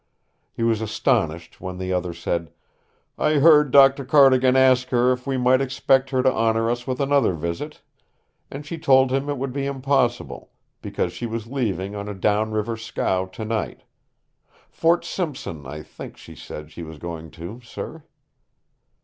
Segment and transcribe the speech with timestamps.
[0.51, 2.51] He was astonished when the other said:
[3.19, 6.99] "I heard Doctor Cardigan ask her if we might expect her to honor us with
[6.99, 7.83] another visit,
[8.49, 10.49] and she told him it would be impossible,
[10.81, 13.81] because she was leaving on a down river scow tonight.
[14.71, 18.03] Fort Simpson, I think she said she was going to, sir."